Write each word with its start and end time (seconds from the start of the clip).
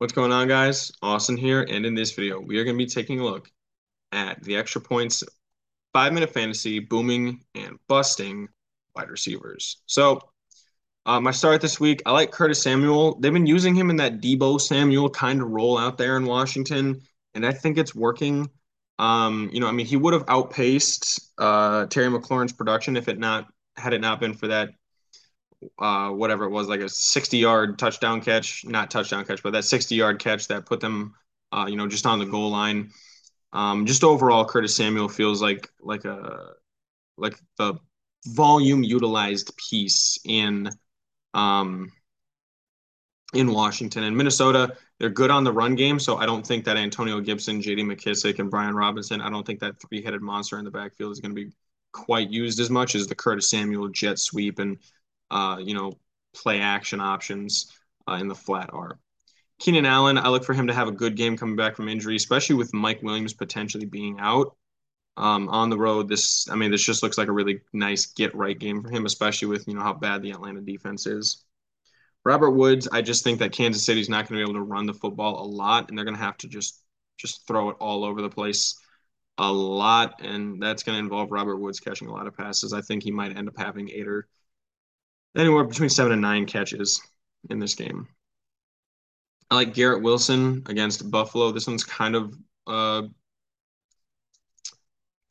What's 0.00 0.14
going 0.14 0.32
on, 0.32 0.48
guys? 0.48 0.90
Austin 1.02 1.36
here, 1.36 1.60
and 1.60 1.84
in 1.84 1.94
this 1.94 2.12
video, 2.12 2.40
we 2.40 2.56
are 2.56 2.64
going 2.64 2.74
to 2.74 2.82
be 2.82 2.88
taking 2.88 3.20
a 3.20 3.22
look 3.22 3.50
at 4.12 4.42
the 4.42 4.56
extra 4.56 4.80
points, 4.80 5.22
five 5.92 6.14
minute 6.14 6.32
fantasy, 6.32 6.78
booming 6.78 7.44
and 7.54 7.78
busting 7.86 8.48
wide 8.96 9.10
receivers. 9.10 9.82
So, 9.84 10.22
uh, 11.04 11.20
my 11.20 11.32
start 11.32 11.60
this 11.60 11.78
week, 11.78 12.00
I 12.06 12.12
like 12.12 12.30
Curtis 12.30 12.62
Samuel. 12.62 13.20
They've 13.20 13.30
been 13.30 13.44
using 13.44 13.74
him 13.74 13.90
in 13.90 13.96
that 13.96 14.22
Deebo 14.22 14.58
Samuel 14.58 15.10
kind 15.10 15.42
of 15.42 15.50
role 15.50 15.76
out 15.76 15.98
there 15.98 16.16
in 16.16 16.24
Washington, 16.24 17.02
and 17.34 17.44
I 17.44 17.52
think 17.52 17.76
it's 17.76 17.94
working. 17.94 18.48
Um, 18.98 19.50
you 19.52 19.60
know, 19.60 19.66
I 19.66 19.72
mean, 19.72 19.84
he 19.84 19.98
would 19.98 20.14
have 20.14 20.24
outpaced 20.28 21.30
uh, 21.36 21.84
Terry 21.88 22.08
McLaurin's 22.08 22.54
production 22.54 22.96
if 22.96 23.08
it 23.08 23.18
not 23.18 23.48
had 23.76 23.92
it 23.92 24.00
not 24.00 24.18
been 24.18 24.32
for 24.32 24.46
that 24.48 24.70
uh, 25.78 26.10
whatever 26.10 26.44
it 26.44 26.50
was, 26.50 26.68
like 26.68 26.80
a 26.80 26.88
60 26.88 27.36
yard 27.38 27.78
touchdown 27.78 28.20
catch, 28.20 28.64
not 28.64 28.90
touchdown 28.90 29.24
catch, 29.24 29.42
but 29.42 29.52
that 29.52 29.64
60 29.64 29.94
yard 29.94 30.18
catch 30.18 30.48
that 30.48 30.66
put 30.66 30.80
them, 30.80 31.14
uh, 31.52 31.66
you 31.68 31.76
know, 31.76 31.86
just 31.86 32.06
on 32.06 32.18
the 32.18 32.26
goal 32.26 32.50
line. 32.50 32.90
Um, 33.52 33.86
just 33.86 34.04
overall, 34.04 34.44
Curtis 34.44 34.76
Samuel 34.76 35.08
feels 35.08 35.42
like 35.42 35.68
like 35.80 36.04
a 36.04 36.52
like 37.16 37.38
the 37.58 37.74
volume 38.26 38.82
utilized 38.82 39.56
piece 39.56 40.18
in 40.24 40.70
um, 41.34 41.90
in 43.34 43.52
Washington 43.52 44.04
and 44.04 44.16
Minnesota. 44.16 44.76
They're 44.98 45.10
good 45.10 45.30
on 45.30 45.44
the 45.44 45.52
run 45.52 45.74
game, 45.76 45.98
so 45.98 46.16
I 46.18 46.26
don't 46.26 46.46
think 46.46 46.64
that 46.66 46.76
Antonio 46.76 47.20
Gibson, 47.20 47.62
J.D. 47.62 47.84
McKissic, 47.84 48.38
and 48.38 48.50
Brian 48.50 48.74
Robinson. 48.74 49.20
I 49.20 49.30
don't 49.30 49.46
think 49.46 49.60
that 49.60 49.80
three 49.80 50.02
headed 50.02 50.20
monster 50.20 50.58
in 50.58 50.64
the 50.64 50.70
backfield 50.70 51.12
is 51.12 51.20
going 51.20 51.34
to 51.34 51.44
be 51.44 51.50
quite 51.92 52.30
used 52.30 52.60
as 52.60 52.70
much 52.70 52.94
as 52.94 53.06
the 53.06 53.14
Curtis 53.14 53.50
Samuel 53.50 53.88
jet 53.88 54.18
sweep 54.18 54.58
and 54.58 54.78
you 55.60 55.74
know, 55.74 55.98
play 56.34 56.60
action 56.60 57.00
options 57.00 57.72
uh, 58.08 58.14
in 58.14 58.28
the 58.28 58.34
flat 58.34 58.70
are. 58.72 58.98
Keenan 59.58 59.84
Allen, 59.84 60.16
I 60.16 60.28
look 60.28 60.44
for 60.44 60.54
him 60.54 60.68
to 60.68 60.74
have 60.74 60.88
a 60.88 60.92
good 60.92 61.16
game 61.16 61.36
coming 61.36 61.56
back 61.56 61.76
from 61.76 61.88
injury, 61.88 62.16
especially 62.16 62.56
with 62.56 62.72
Mike 62.72 63.02
Williams 63.02 63.34
potentially 63.34 63.84
being 63.84 64.18
out 64.18 64.56
um, 65.18 65.48
on 65.50 65.68
the 65.68 65.76
road. 65.76 66.08
This, 66.08 66.48
I 66.48 66.56
mean, 66.56 66.70
this 66.70 66.82
just 66.82 67.02
looks 67.02 67.18
like 67.18 67.28
a 67.28 67.32
really 67.32 67.60
nice 67.72 68.06
get 68.06 68.34
right 68.34 68.58
game 68.58 68.82
for 68.82 68.90
him, 68.90 69.04
especially 69.04 69.48
with 69.48 69.68
you 69.68 69.74
know 69.74 69.82
how 69.82 69.92
bad 69.92 70.22
the 70.22 70.30
Atlanta 70.30 70.62
defense 70.62 71.06
is. 71.06 71.44
Robert 72.24 72.50
Woods, 72.50 72.88
I 72.90 73.02
just 73.02 73.24
think 73.24 73.38
that 73.38 73.52
Kansas 73.52 73.84
City's 73.84 74.08
not 74.08 74.28
going 74.28 74.38
to 74.40 74.46
be 74.46 74.50
able 74.50 74.60
to 74.60 74.70
run 74.70 74.86
the 74.86 74.94
football 74.94 75.44
a 75.44 75.46
lot, 75.46 75.88
and 75.88 75.96
they're 75.96 76.04
going 76.04 76.16
to 76.16 76.22
have 76.22 76.38
to 76.38 76.48
just 76.48 76.82
just 77.18 77.46
throw 77.46 77.68
it 77.68 77.76
all 77.80 78.04
over 78.04 78.22
the 78.22 78.30
place 78.30 78.78
a 79.36 79.52
lot, 79.52 80.22
and 80.22 80.62
that's 80.62 80.82
going 80.82 80.96
to 80.96 81.04
involve 81.04 81.32
Robert 81.32 81.56
Woods 81.56 81.80
catching 81.80 82.08
a 82.08 82.12
lot 82.12 82.26
of 82.26 82.36
passes. 82.36 82.72
I 82.72 82.80
think 82.80 83.02
he 83.02 83.10
might 83.10 83.36
end 83.36 83.48
up 83.48 83.58
having 83.58 83.90
eight 83.90 84.08
or 84.08 84.26
anywhere 85.36 85.64
between 85.64 85.88
seven 85.88 86.12
and 86.12 86.22
nine 86.22 86.46
catches 86.46 87.00
in 87.48 87.58
this 87.58 87.74
game. 87.74 88.08
I 89.50 89.56
like 89.56 89.74
Garrett 89.74 90.02
Wilson 90.02 90.62
against 90.66 91.10
Buffalo. 91.10 91.50
This 91.50 91.66
one's 91.66 91.84
kind 91.84 92.14
of 92.14 92.36
uh, 92.66 93.02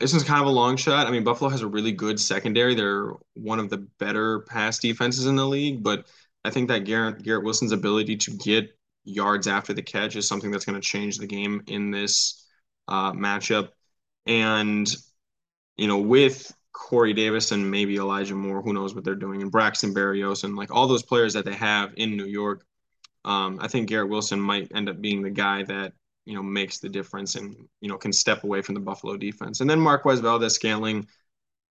this 0.00 0.12
one's 0.12 0.24
kind 0.24 0.40
of 0.40 0.46
a 0.46 0.50
long 0.50 0.76
shot. 0.76 1.06
I 1.06 1.10
mean, 1.10 1.24
Buffalo 1.24 1.50
has 1.50 1.62
a 1.62 1.66
really 1.66 1.92
good 1.92 2.20
secondary. 2.20 2.74
They're 2.74 3.12
one 3.34 3.58
of 3.58 3.70
the 3.70 3.86
better 3.98 4.40
pass 4.40 4.78
defenses 4.78 5.26
in 5.26 5.36
the 5.36 5.46
league, 5.46 5.82
but 5.82 6.06
I 6.44 6.50
think 6.50 6.68
that 6.68 6.84
Garrett 6.84 7.22
Garrett 7.22 7.44
Wilson's 7.44 7.72
ability 7.72 8.16
to 8.16 8.30
get 8.32 8.70
yards 9.04 9.46
after 9.46 9.72
the 9.72 9.82
catch 9.82 10.16
is 10.16 10.28
something 10.28 10.50
that's 10.50 10.64
going 10.64 10.80
to 10.80 10.86
change 10.86 11.18
the 11.18 11.26
game 11.26 11.62
in 11.66 11.90
this 11.90 12.46
uh, 12.88 13.12
matchup. 13.12 13.70
And 14.26 14.88
you 15.76 15.88
know, 15.88 15.98
with 15.98 16.55
Corey 16.76 17.14
Davis 17.14 17.52
and 17.52 17.70
maybe 17.70 17.96
Elijah 17.96 18.34
Moore. 18.34 18.60
Who 18.60 18.74
knows 18.74 18.94
what 18.94 19.02
they're 19.02 19.14
doing? 19.14 19.40
And 19.40 19.50
Braxton 19.50 19.94
Berrios 19.94 20.44
and 20.44 20.56
like 20.56 20.70
all 20.70 20.86
those 20.86 21.02
players 21.02 21.32
that 21.32 21.46
they 21.46 21.54
have 21.54 21.94
in 21.96 22.16
New 22.16 22.26
York. 22.26 22.66
Um, 23.24 23.58
I 23.62 23.66
think 23.66 23.88
Garrett 23.88 24.10
Wilson 24.10 24.38
might 24.38 24.70
end 24.74 24.90
up 24.90 25.00
being 25.00 25.22
the 25.22 25.30
guy 25.30 25.62
that 25.64 25.94
you 26.26 26.34
know 26.34 26.42
makes 26.42 26.78
the 26.78 26.90
difference 26.90 27.34
and 27.34 27.56
you 27.80 27.88
know 27.88 27.96
can 27.96 28.12
step 28.12 28.44
away 28.44 28.60
from 28.60 28.74
the 28.74 28.80
Buffalo 28.80 29.16
defense. 29.16 29.60
And 29.60 29.70
then 29.70 29.80
Marquez 29.80 30.20
Valdez-Scantling, 30.20 31.06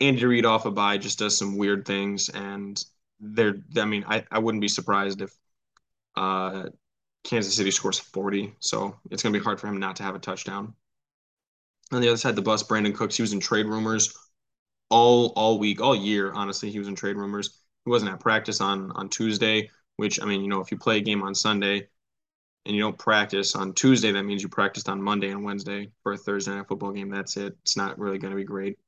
Andy 0.00 0.26
Reid 0.26 0.44
off 0.44 0.66
a 0.66 0.72
bye 0.72 0.98
just 0.98 1.20
does 1.20 1.38
some 1.38 1.56
weird 1.56 1.86
things, 1.86 2.28
and 2.28 2.82
they're. 3.20 3.62
I 3.76 3.84
mean, 3.84 4.04
I 4.08 4.24
I 4.30 4.40
wouldn't 4.40 4.60
be 4.60 4.68
surprised 4.68 5.22
if 5.22 5.30
uh, 6.16 6.64
Kansas 7.22 7.54
City 7.54 7.70
scores 7.70 8.00
40. 8.00 8.54
So 8.58 8.96
it's 9.10 9.22
going 9.22 9.32
to 9.32 9.38
be 9.38 9.44
hard 9.44 9.60
for 9.60 9.68
him 9.68 9.78
not 9.78 9.96
to 9.96 10.02
have 10.02 10.16
a 10.16 10.18
touchdown. 10.18 10.74
On 11.92 12.00
the 12.00 12.08
other 12.08 12.16
side, 12.16 12.34
the 12.36 12.42
bus, 12.42 12.64
Brandin 12.64 12.94
Cooks, 12.94 13.16
he 13.16 13.22
was 13.22 13.32
in 13.32 13.40
trade 13.40 13.66
rumors 13.66 14.14
all 14.90 15.32
all 15.36 15.58
week, 15.58 15.80
all 15.80 15.96
year. 15.96 16.32
Honestly, 16.32 16.70
he 16.70 16.78
was 16.78 16.88
in 16.88 16.94
trade 16.94 17.16
rumors. 17.16 17.58
He 17.84 17.90
wasn't 17.90 18.12
at 18.12 18.20
practice 18.20 18.60
on 18.60 18.92
on 18.92 19.08
Tuesday, 19.08 19.70
which 19.96 20.20
I 20.20 20.26
mean, 20.26 20.42
you 20.42 20.48
know, 20.48 20.60
if 20.60 20.70
you 20.70 20.78
play 20.78 20.98
a 20.98 21.02
game 21.02 21.22
on 21.22 21.34
Sunday 21.34 21.88
and 22.66 22.76
you 22.76 22.82
don't 22.82 22.98
practice 22.98 23.56
on 23.56 23.74
Tuesday, 23.74 24.12
that 24.12 24.24
means 24.24 24.42
you 24.42 24.48
practiced 24.48 24.88
on 24.88 25.02
Monday 25.02 25.30
and 25.30 25.44
Wednesday 25.44 25.90
for 26.02 26.12
a 26.12 26.16
Thursday 26.16 26.52
night 26.52 26.68
football 26.68 26.92
game. 26.92 27.10
That's 27.10 27.36
it. 27.36 27.56
It's 27.62 27.76
not 27.76 27.98
really 27.98 28.18
going 28.18 28.32
to 28.32 28.36
be 28.36 28.44
great. 28.44 28.78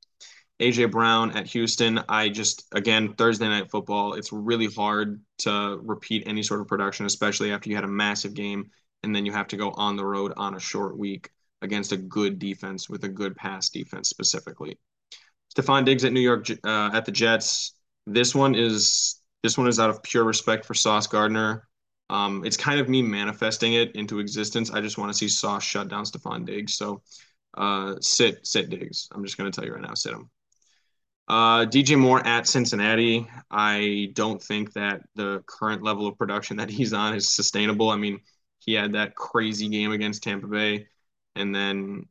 AJ 0.60 0.90
Brown 0.90 1.32
at 1.36 1.46
Houston. 1.48 2.00
I 2.08 2.28
just 2.28 2.66
again 2.72 3.14
Thursday 3.14 3.48
night 3.48 3.70
football. 3.70 4.14
It's 4.14 4.32
really 4.32 4.66
hard 4.66 5.20
to 5.38 5.80
repeat 5.82 6.24
any 6.26 6.42
sort 6.42 6.60
of 6.60 6.68
production, 6.68 7.06
especially 7.06 7.52
after 7.52 7.68
you 7.68 7.74
had 7.74 7.84
a 7.84 7.88
massive 7.88 8.34
game 8.34 8.70
and 9.02 9.14
then 9.14 9.26
you 9.26 9.32
have 9.32 9.48
to 9.48 9.56
go 9.56 9.70
on 9.70 9.96
the 9.96 10.04
road 10.04 10.32
on 10.36 10.54
a 10.54 10.60
short 10.60 10.96
week 10.96 11.30
against 11.60 11.92
a 11.92 11.96
good 11.96 12.38
defense 12.38 12.88
with 12.88 13.04
a 13.04 13.08
good 13.08 13.36
pass 13.36 13.68
defense 13.68 14.08
specifically. 14.08 14.78
Stefon 15.54 15.84
Diggs 15.84 16.04
at 16.04 16.12
New 16.12 16.20
York 16.20 16.48
uh, 16.64 16.90
at 16.92 17.04
the 17.04 17.12
Jets. 17.12 17.74
This 18.06 18.34
one 18.34 18.54
is 18.54 19.20
this 19.42 19.58
one 19.58 19.68
is 19.68 19.78
out 19.78 19.90
of 19.90 20.02
pure 20.02 20.24
respect 20.24 20.64
for 20.64 20.74
Sauce 20.74 21.06
Gardner. 21.06 21.68
Um, 22.10 22.44
it's 22.44 22.56
kind 22.56 22.80
of 22.80 22.88
me 22.88 23.02
manifesting 23.02 23.74
it 23.74 23.92
into 23.96 24.18
existence. 24.18 24.70
I 24.70 24.80
just 24.80 24.98
want 24.98 25.10
to 25.10 25.16
see 25.16 25.28
Sauce 25.28 25.62
shut 25.62 25.88
down 25.88 26.04
Stefon 26.04 26.44
Diggs. 26.44 26.74
So 26.74 27.02
uh, 27.56 27.96
sit 28.00 28.46
sit 28.46 28.70
Diggs. 28.70 29.08
I'm 29.12 29.24
just 29.24 29.36
going 29.36 29.50
to 29.50 29.54
tell 29.54 29.66
you 29.66 29.74
right 29.74 29.82
now, 29.82 29.94
sit 29.94 30.12
him. 30.12 30.30
Uh, 31.28 31.64
DJ 31.64 31.98
Moore 31.98 32.24
at 32.26 32.46
Cincinnati. 32.46 33.26
I 33.50 34.10
don't 34.14 34.42
think 34.42 34.72
that 34.72 35.02
the 35.14 35.42
current 35.46 35.82
level 35.82 36.06
of 36.06 36.18
production 36.18 36.56
that 36.58 36.68
he's 36.68 36.92
on 36.92 37.14
is 37.14 37.28
sustainable. 37.28 37.90
I 37.90 37.96
mean, 37.96 38.20
he 38.58 38.74
had 38.74 38.92
that 38.92 39.14
crazy 39.14 39.68
game 39.68 39.92
against 39.92 40.22
Tampa 40.22 40.46
Bay, 40.46 40.88
and 41.36 41.54
then 41.54 42.06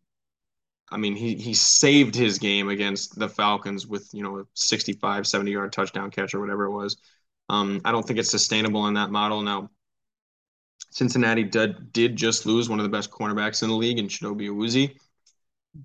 I 0.91 0.97
mean, 0.97 1.16
he 1.16 1.35
he 1.35 1.53
saved 1.53 2.16
his 2.16 2.38
game 2.38 2.69
against 2.69 3.18
the 3.18 3.29
Falcons 3.29 3.88
with, 3.88 4.09
you 4.13 4.24
know, 4.24 4.40
a 4.40 4.44
65, 4.53 5.25
70 5.25 5.52
yard 5.52 5.72
touchdown 5.72 6.12
catch 6.12 6.34
or 6.34 6.40
whatever 6.40 6.66
it 6.66 6.72
was. 6.72 6.97
Um, 7.50 7.81
I 7.85 7.91
don't 7.91 8.06
think 8.06 8.19
it's 8.19 8.29
sustainable 8.29 8.88
in 8.88 8.94
that 8.96 9.12
model. 9.12 9.41
Now, 9.41 9.69
Cincinnati 10.90 11.44
did, 11.44 11.91
did 11.94 12.16
just 12.16 12.46
lose 12.46 12.69
one 12.69 12.79
of 12.79 12.84
the 12.84 12.90
best 12.90 13.12
cornerbacks 13.12 13.63
in 13.63 13.69
the 13.69 13.75
league 13.75 13.97
in 14.00 14.07
Chidobe 14.07 14.50
Awuzie, 14.50 14.96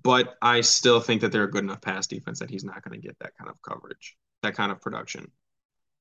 but 0.03 0.37
I 0.41 0.61
still 0.61 0.99
think 0.99 1.21
that 1.21 1.31
they're 1.31 1.43
a 1.43 1.51
good 1.51 1.63
enough 1.63 1.81
pass 1.81 2.07
defense 2.07 2.39
that 2.39 2.49
he's 2.49 2.63
not 2.63 2.83
going 2.83 2.99
to 2.99 3.05
get 3.05 3.17
that 3.19 3.37
kind 3.37 3.49
of 3.49 3.61
coverage, 3.61 4.17
that 4.43 4.55
kind 4.55 4.71
of 4.71 4.81
production. 4.81 5.31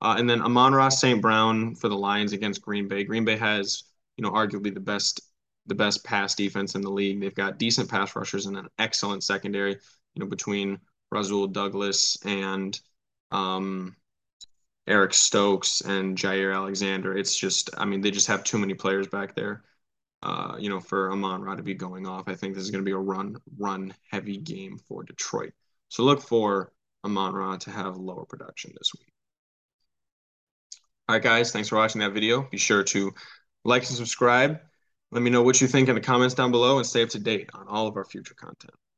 Uh, 0.03 0.17
and 0.19 0.29
then 0.29 0.43
Amon 0.43 0.75
Ra 0.75 0.89
St. 0.89 1.23
Brown 1.23 1.75
for 1.75 1.89
the 1.89 1.97
Lions 1.97 2.33
against 2.33 2.63
Green 2.63 2.89
Bay. 2.89 3.05
Green 3.05 3.25
Bay 3.25 3.37
has, 3.37 3.85
you 4.17 4.23
know, 4.23 4.33
arguably 4.33 4.75
the 4.75 4.81
best 4.81 5.21
the 5.67 5.75
best 5.75 6.05
pass 6.05 6.35
defense 6.35 6.75
in 6.75 6.81
the 6.81 6.91
league. 6.91 7.21
They've 7.21 7.35
got 7.35 7.59
decent 7.59 7.91
pass 7.91 8.15
rushers 8.15 8.47
and 8.47 8.57
an 8.57 8.69
excellent 8.79 9.25
secondary, 9.25 9.73
you 9.73 10.21
know, 10.21 10.27
between 10.27 10.79
Rasul 11.11 11.47
Douglas 11.49 12.19
and 12.25 12.79
um, 13.31 13.97
Eric 14.87 15.15
Stokes 15.15 15.81
and 15.81 16.17
Jaire 16.17 16.55
Alexander. 16.55 17.17
It's 17.17 17.37
just, 17.37 17.71
I 17.77 17.85
mean, 17.85 18.01
they 18.01 18.11
just 18.11 18.29
have 18.29 18.45
too 18.45 18.59
many 18.59 18.75
players 18.75 19.09
back 19.09 19.35
there, 19.35 19.65
uh, 20.23 20.57
you 20.59 20.69
know, 20.69 20.81
for 20.81 21.11
Amon 21.11 21.43
Ra 21.43 21.57
to 21.57 21.63
be 21.63 21.75
going 21.75 22.07
off. 22.07 22.29
I 22.29 22.35
think 22.35 22.55
this 22.55 22.65
is 22.65 22.71
going 22.71 22.85
to 22.85 22.89
be 22.89 22.95
a 22.95 22.99
run, 22.99 23.37
run 23.59 23.95
heavy 24.11 24.37
game 24.37 24.79
for 24.79 25.03
Detroit. 25.03 25.53
So 25.89 26.03
look 26.03 26.23
for 26.23 26.73
Amon 27.05 27.35
Ra 27.35 27.57
to 27.57 27.71
have 27.71 27.97
lower 27.97 28.25
production 28.25 28.73
this 28.77 28.93
week. 28.97 29.09
All 31.09 31.15
right, 31.15 31.23
guys, 31.23 31.53
thanks 31.53 31.69
for 31.69 31.77
watching 31.77 32.01
that 32.01 32.13
video. 32.13 32.43
Be 32.43 32.59
sure 32.59 32.83
to 32.83 33.13
like 33.65 33.83
and 33.83 33.97
subscribe. 33.97 34.61
Let 35.13 35.23
me 35.23 35.31
know 35.31 35.43
what 35.43 35.61
you 35.61 35.69
think 35.69 35.89
in 35.89 35.95
the 35.95 36.01
comments 36.01 36.35
down 36.35 36.51
below 36.51 36.79
and 36.79 36.87
stay 36.87 37.03
up 37.03 37.11
to 37.11 37.19
date 37.19 37.51
on 37.55 37.69
all 37.69 37.87
of 37.87 37.97
our 37.97 38.05
future 38.05 38.35
content. 38.35 38.75